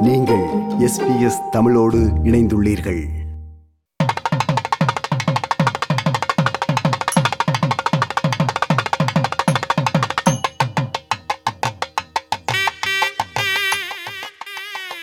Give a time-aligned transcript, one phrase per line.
[0.00, 0.44] நீங்கள்
[0.78, 3.08] எஸ்பிஎஸ் தமிழோடு இணைந்துள்ளீர்கள்.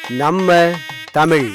[0.08, 0.72] நம்ம
[1.12, 1.52] தமிழ்.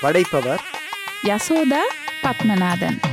[0.00, 0.60] படைப்பவர்
[1.22, 1.82] யசோதா
[2.22, 3.07] பத்மநாதன்.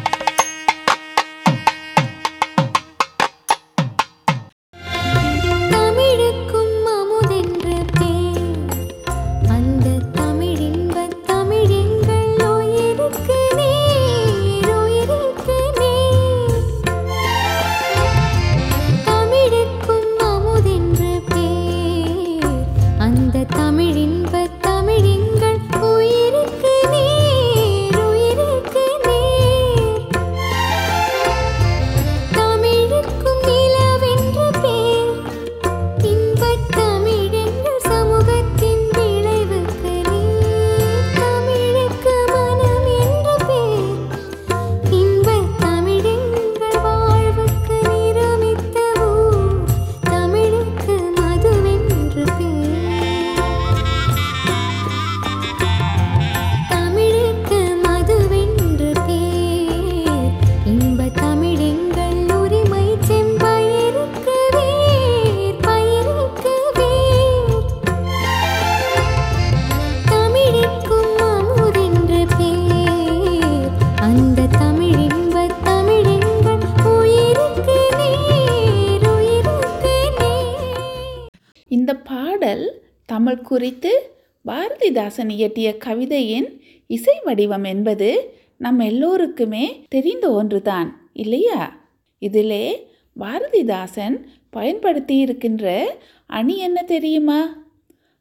[83.16, 84.11] தமிழ் குறித்து
[84.45, 91.89] பாரதிதாசன் இயற்றிய கவிதையின் இசை வடிவம் என்பது நம் எல்லோருக்குமே தெரிந்த ஒன்றுதான் இல்லையா?
[92.19, 92.88] இதிலே
[93.19, 97.63] பாரதிதாசன் பயன்படுத்தி இருக்கின்ற அணி என்ன தெரியுமா?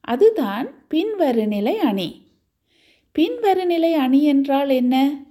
[0.01, 2.23] அதுதான் பின்வருநிலை அணி.
[3.13, 5.25] பின்வருநிலை அணி என்றால் என்ன?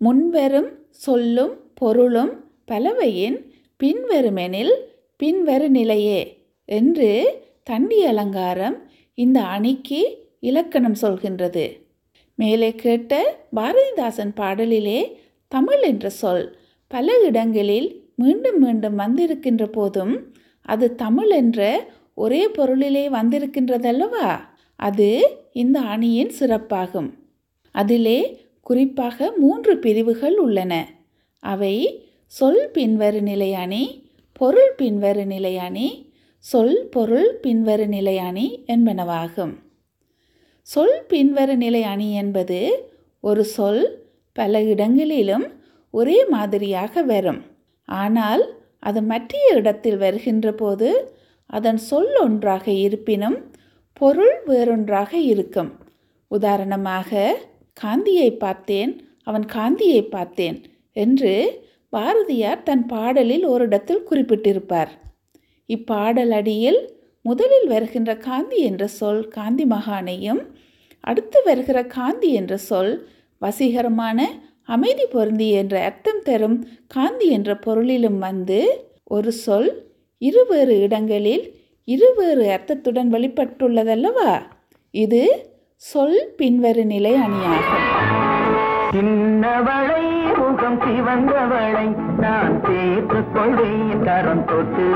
[0.00, 3.52] முன்வரும் சொல்லும் பொருளும் பலவையின்
[3.84, 4.74] பின்வருமெனில்
[5.22, 8.76] பின்வரு நிலையே என்று தண்டி அலங்காரம்
[9.14, 10.00] இந்த அணிக்கு
[10.40, 11.64] இலக்கணம் சொல்கின்றது.
[12.34, 15.12] மேலே கேட்ட பாரதிதாசன் பாடலிலே
[15.48, 20.32] தமிழ் என்ற சொல் பல இடங்களில் மீண்டும் மீண்டும் வந்திருக்கின்ற போதும்
[20.62, 21.60] அது தமிழ் என்ற
[22.14, 24.40] ஒரே பொருளிலே வந்திருக்கின்றதல்லவா?
[24.76, 25.08] அது
[25.52, 27.10] இந்த அணியின் சிறப்பாகும்.
[27.72, 28.18] அதிலே
[28.62, 30.72] குறிப்பாக மூன்று பிரிவுகள் உள்ளன.
[31.40, 36.12] அவை சொல் பின்வரு நிலை அணி பொருள் பின்வரு நிலை அணி
[36.44, 39.52] சொல் பொருள் பின்வரு நிலை அணி என்பனவாகும்.
[40.62, 42.58] சொல் பின்வரு நிலை அணி என்பது
[43.20, 43.84] ஒரு சொல்
[44.32, 45.46] பல இடங்களிலும்
[45.94, 47.40] ஒரே மாதிரியாக வரும்.
[47.88, 48.44] ஆனால்
[48.78, 50.90] அது மற்றைய இடத்தில் வருகின்ற போது
[51.46, 53.38] அதன் சொல் ஒன்றாக இருப்பினும்
[53.92, 55.70] பொருள் வேறொன்றாக இருக்கும்.
[56.30, 57.38] உதாரணமாக
[57.72, 60.58] காந்தியை பார்த்தேன் அவன் காந்தியை பார்த்தேன்
[60.92, 61.32] என்று
[61.88, 64.92] பாரதியார் தன் பாடலில் ஒரு இடத்தில் குறிப்பிட்டிருப்பார்.
[65.68, 66.80] இப்பாடல் அடியில்
[67.22, 70.42] முதலில் வருகின்ற காந்தி என்ற சொல் காந்தி மகானையும்
[71.00, 73.08] அடுத்து வருகிற காந்தி என்ற சொல்
[73.42, 74.18] வசீகரமான
[74.64, 78.60] அமைதி பொருந்தி என்ற அர்த்தம் தரும் காந்தி என்ற பொருளிலும் வந்து
[79.04, 79.70] ஒரு சொல்
[80.18, 81.54] இருவேறு இடங்களில்
[81.84, 84.42] இருவேறு அர்த்தத்துடன் வெளிப்பட்டுள்ளதல்லவா?
[84.90, 87.86] இது சொல் பின்வரு நிலை அணியாகும்
[88.92, 90.02] சின்னவளை
[90.38, 91.86] முகம் சிவந்தவளை
[92.24, 94.86] நான் சேர்த்துக் கொள்வேன் கரம் தொட்டு.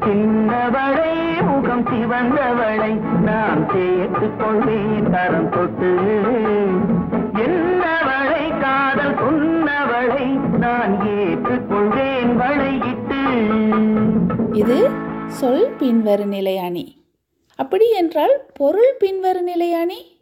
[0.00, 1.12] சின்னவளை
[1.46, 5.90] முகம் சிவந்தவளை நான் சேர்த்துக் கொள்வேன் கரம் தொட்டு.
[7.34, 10.26] என்னவளை காதல் சொன்னவளை
[10.58, 13.22] நான் ஏற்றுக் கொள்வேன் வளையிட்டு.
[14.52, 14.90] இது
[15.26, 17.04] சொல் பின்வரு நிலையாணி.
[17.56, 20.18] அப்படி என்றால் பொருள் பின்வரு நிலையாணி.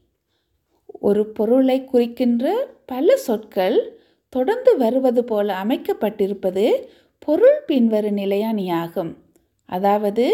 [1.01, 4.01] ஒரு பொருளை குறிக்கின்ற பல சொற்கள்
[4.33, 6.65] தொடர்ந்து வருவது போல அமைக்கப்பட்டிருப்பது
[7.23, 9.13] பொருள் பின்வரு நிலை அணியாகும்
[9.69, 10.27] அதாவது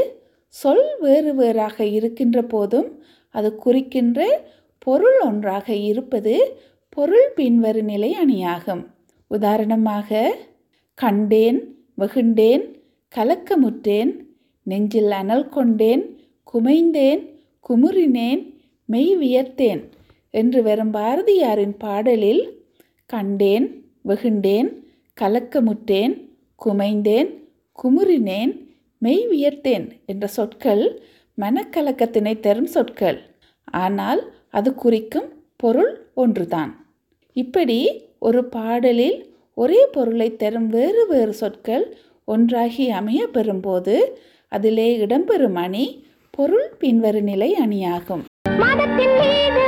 [0.54, 2.88] சொல் வேறு வேறாக இருக்கின்ற போதும்
[3.34, 4.20] அது குறிக்கின்ற
[4.86, 6.34] பொருள் ஒன்றாக இருப்பது
[6.96, 8.84] பொருள் பின்வரு நிலை அணியாகும்
[9.30, 10.20] உதாரணமாக
[10.98, 11.58] கண்டேன்
[11.98, 12.64] வெகுண்டேன்
[13.14, 14.12] கலக்கமுற்றேன்
[14.66, 16.02] நெஞ்சில் அனல் கொண்டேன்
[16.46, 17.22] குமைந்தேன்
[17.70, 18.42] குமுறினேன்
[18.88, 19.82] மெய் வியர்த்தேன்
[20.34, 22.42] என்று வரும் பாரதியாரின் பாடலில்
[23.10, 23.66] கண்டேன்
[24.04, 24.68] வெகுண்டேன்
[25.20, 26.14] கலக்கமுற்றேன்
[26.64, 27.30] குமைந்தேன்
[27.78, 28.52] குமுறினேன்
[28.98, 31.02] மெய் வியர்த்தேன் என்ற சொற்கள்
[31.38, 33.18] மனக்கலக்கத்தினை தரும் சொற்கள்.
[33.64, 36.86] ஆனால் அது குறிக்கும் பொருள் ஒன்றுதான்.
[37.32, 37.78] இப்படி
[38.18, 39.18] ஒரு பாடலில்
[39.54, 43.96] ஒரே பொருளை தரும் வேறு வேறு சொற்கள் ஒன்றாகி அமைய பெறும்போது
[44.48, 48.24] அதிலே இடம்பெறும் அணி பொருள் பின்வரும் நிலை அணியாகும்.
[48.58, 49.64] மதத்தின் மீது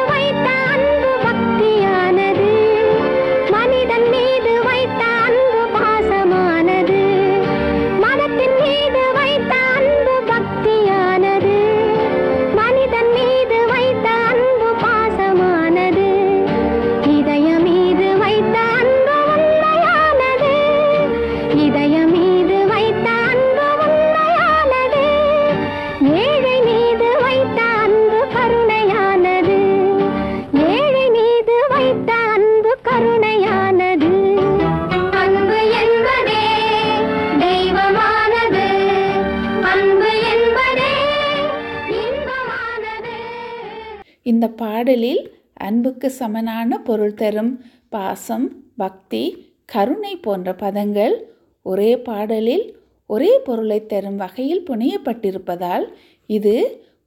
[44.23, 45.23] இந்த பாடலில்
[45.55, 48.47] அன்புக்கு சமனான பொருள் தரும் பாசம்
[48.77, 49.25] பக்தி
[49.65, 51.15] கருணை போன்ற பதங்கள்
[51.63, 55.87] ஒரே பாடலில் ஒரே பொருளை தரும் வகையில் புனையப்பட்டிருப்பதால்
[56.27, 56.55] இது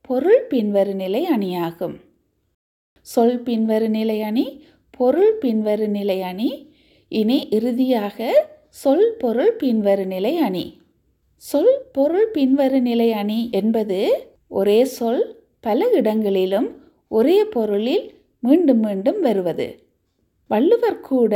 [0.01, 1.95] பொருள் பின்வரு நிலை அணியாகும்.
[3.01, 6.49] சொல் பின்வரு நிலை அணி பொருள் பின்வரு நிலை அணி
[7.07, 10.81] இனி இறுதியாக சொல் பொருள் பின்வரு நிலை அணி.
[11.35, 13.99] சொல் பொருள் பின்வரு நிலை அணி என்பது
[14.47, 15.23] ஒரே சொல்
[15.59, 16.69] பல இடங்களிலும்
[17.13, 18.05] ஒரே பொருளில்
[18.39, 19.67] மீண்டும் மீண்டும் வருவது.
[20.47, 21.33] வள்ளுவர் கூட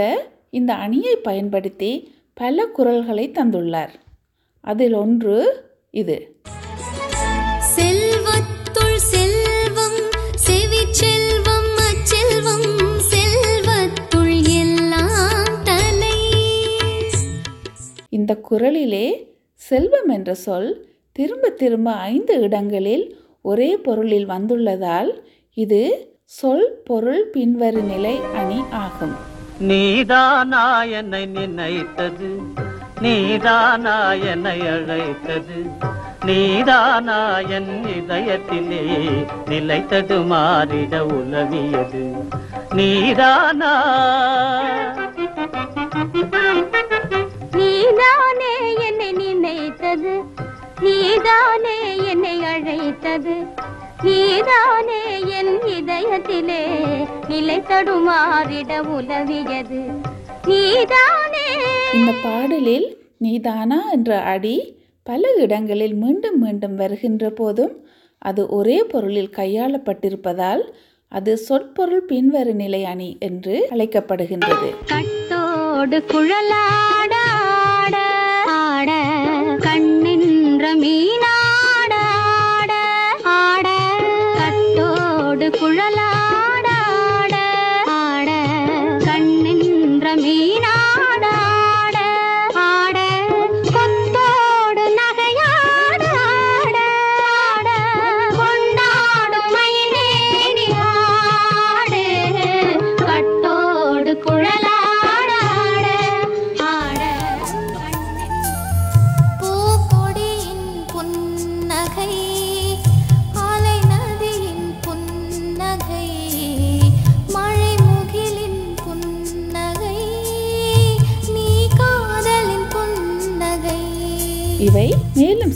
[0.49, 1.91] இந்த அணியை பயன்படுத்தி
[2.33, 3.93] பல குறள்களை தந்துள்ளார்.
[4.63, 5.35] அதில் ஒன்று
[5.91, 6.17] இது.
[7.75, 9.99] செல்வத்துள் செல்வம்
[10.47, 12.67] செவிச்செல்வம் அச்செல்வம்
[13.11, 16.17] செல்வத்துள் எல்லாம் தலை
[18.09, 19.07] இந்த குறளிலே
[19.69, 20.71] செல்வம் என்ற சொல்
[21.11, 23.05] திரும்ப திரும்ப ஐந்து இடங்களில்
[23.41, 25.11] ஒரே பொருளில் வந்துள்ளதால்
[25.57, 25.81] இது
[26.31, 29.15] சொல் பொருள் பின்வரு நிலை அணி ஆகும்.
[29.59, 32.29] நீதானா என்னை நினைத்தது
[33.01, 33.95] நீதானா
[34.31, 35.57] என்னை அழைத்தது
[36.25, 37.17] நீதானா
[37.49, 38.83] என் இதயத்திலே
[39.47, 42.03] நிலைத்தது மாறிட உலவியது.
[42.73, 43.73] நீதானா
[47.51, 48.53] நீதானே
[48.87, 50.15] என்னை நினைத்தது
[50.81, 53.35] நீதானே என்னை அழைத்தது
[54.03, 55.01] நீதானே
[55.39, 56.61] என் இதயத்திலே
[57.27, 59.81] நிலை தடுமாறிட உலவியது
[60.45, 61.45] நீதானே.
[61.93, 64.57] இந்த பாடலில் நீதானா என்ற அடி
[65.03, 67.73] பல இடங்களில் மீண்டும் மீண்டும் வருகின்ற போதும்
[68.21, 70.63] அது ஒரே பொருளில் கையாளப்பட்டிருப்பதால்
[71.11, 74.69] அது சொற்பொருள் பின்வரு நிலை அணி என்று அழைக்கப்படுகின்றது.
[74.85, 77.13] கட்டோடு குழலாட
[79.65, 81.46] கண்ணின்ற மீனாட
[85.47, 86.06] கட்டோடு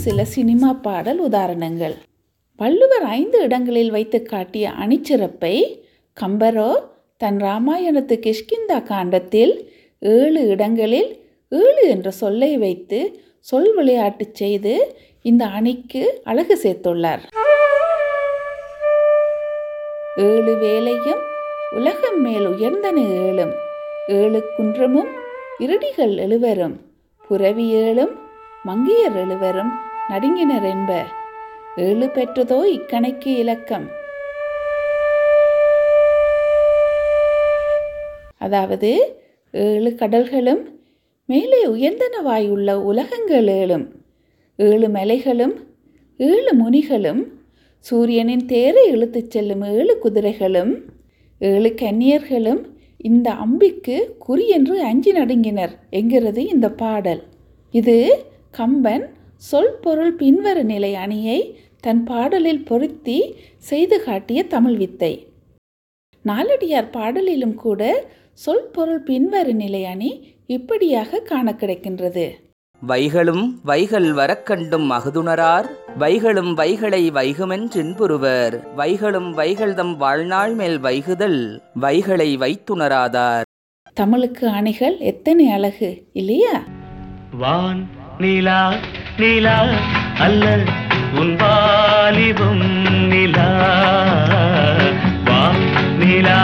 [0.02, 1.94] சில சினிமா பாடல் உதாரணங்கள்.
[2.56, 5.80] வள்ளுவர் ஐந்து இடங்களில் வைத்து காட்டிய அணிச்சிறப்பை
[6.20, 6.70] கம்பரோ
[7.16, 11.10] தன் ராமாயணத்து கிஷ்கிந்தா காண்டத்தில் ஏழு இடங்களில்
[11.48, 17.22] ஏழு என்ற சொல்லை வைத்து சொல் விளையாட்டு செய்து இந்த அணிக்கு அழகு சேர்த்துள்ளார்.
[20.16, 21.22] ஏழு வேலையும்
[21.70, 23.54] உலகம் மேல் உயர்ந்தன ஏழும்
[24.08, 25.12] ஏழு குன்றமும்
[25.58, 26.76] இருடிகள் எழுவரும்
[27.28, 28.20] புறவி ஏழும்
[28.64, 29.72] மங்கையர் எழுவரும்
[30.12, 30.92] நடுங்கினர் என்ப
[31.86, 33.86] ஏழு பெற்றதோ இக்கணைக்கு இலக்கம்.
[38.46, 38.90] அதாவது
[39.54, 40.62] ஏழு கடல்களும்
[41.28, 43.86] மேலே உயர்ந்தனவாயுள்ள உலகங்கள் ஏழும்.
[44.58, 45.54] ஏழு மலைகளும்
[46.16, 47.22] ஏழு முனிகளும்
[47.84, 50.72] சூரியனின் தேரை இழுத்துச் செல்லும் ஏழு குதிரைகளும்
[51.40, 52.60] ஏழு கன்னியர்களும்
[53.10, 57.22] இந்த அம்பிக்கு குறி என்று அஞ்சி நடுங்கினர் என்கிறது இந்த பாடல்.
[57.74, 57.96] இது
[58.58, 59.04] கம்பன்
[59.48, 61.38] சொல் பொருள் பின்வரு நிலை அணியை
[61.80, 63.16] தன் பாடலில் பொருத்தி
[63.58, 65.12] செய்து காட்டிய தமிழ் வித்தை.
[66.24, 70.10] நாலடியார் பாடலிலும் கூட சொல் பொருள் பின்வரு நிலை அணி
[70.46, 72.26] இப்படியாக காண கிடைக்கின்றது.
[72.82, 75.68] வைகளும் வைகள் வரக்கண்டும் அகுதுணரார்
[75.98, 81.40] வைகளும் வைகளை வைகுமென்றின்புருவர் வைகளும் வைகள்தம் வாழ்நாள் மேல் வைகுதல்
[81.80, 83.46] வைகளை வைத்துணராதார்.
[83.94, 86.56] தமிழுக்கு அணிகள் எத்தனை அழகு இல்லையா?
[87.38, 87.82] வான்
[88.18, 88.60] நீலா
[89.18, 89.66] நிலா
[90.18, 90.58] அல்ல
[91.14, 92.62] உன் வாலிபம்
[93.08, 93.48] நிலா.
[95.24, 95.40] வா
[95.98, 96.38] நிலா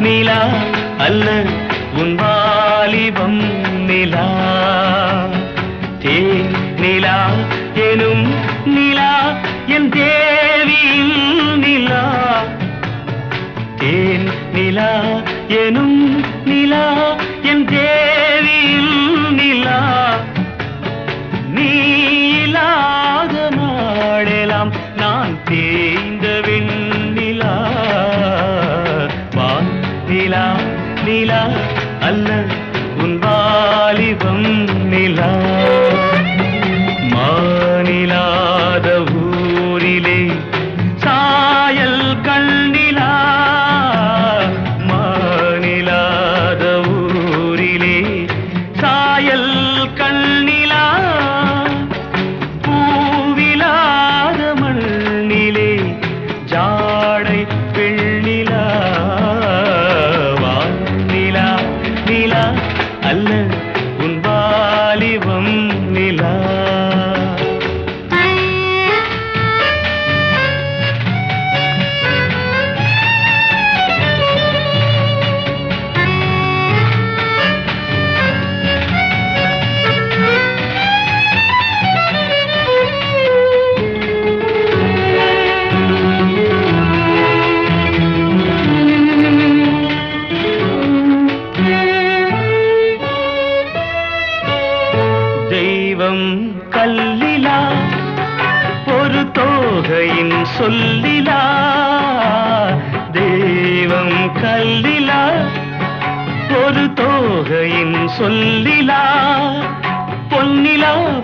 [0.00, 0.40] நிலா
[0.98, 1.44] அல்ல
[1.94, 3.40] உன் வாலிபம்
[3.86, 4.26] நிலா.
[5.98, 6.16] தே
[6.78, 7.16] நிலா
[7.74, 8.26] எனும்
[8.66, 9.10] நிலா
[9.66, 11.14] என் தேவியின்
[11.58, 12.02] நிலா.
[13.76, 14.90] தேன் நிலா
[15.48, 16.84] எனும் நிலா
[17.42, 18.95] என் தேவியில்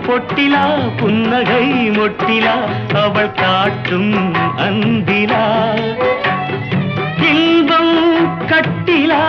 [0.07, 0.63] பொட்டிலா
[0.97, 2.55] புன்னகை மொட்டிலா
[2.93, 5.43] அவள் காட்டும் அன்பிலா.
[7.31, 7.95] இன்பம்
[8.47, 9.21] கட்டிலா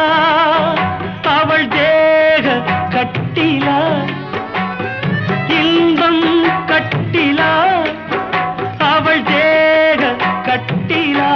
[1.22, 2.56] அவள் தேக
[2.90, 3.78] கட்டிலா.
[5.48, 7.52] இன்பம் கட்டிலா
[8.78, 11.32] அவள் தேக கட்டிலா.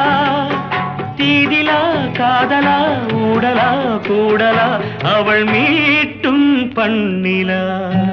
[1.16, 1.80] தீதிலா
[2.18, 2.78] காதலா
[3.12, 3.70] ஊடலா
[4.08, 4.68] கூடலா
[5.14, 8.07] அவள் மீட்டும் பண்ணிலா.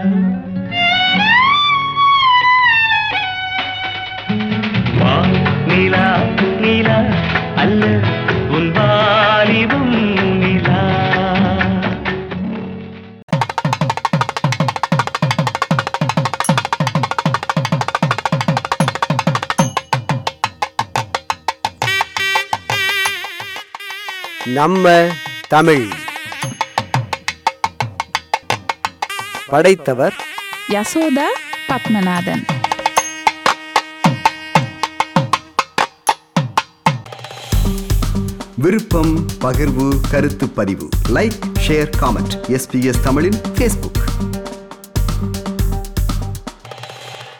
[24.45, 25.07] நம்ம
[25.47, 25.87] தமிழ்.
[29.47, 30.13] படைத்தவர்
[30.69, 31.27] யசோதா
[31.67, 32.43] பத்மநாதன்.
[38.57, 40.89] விருப்பம் பகிர்வு கருத்து பதிவு.
[41.09, 43.94] லைக் ஷேர் காமெண்ட் எஸ்பிஎஸ் தமிழின் ஃபேஸ்புக்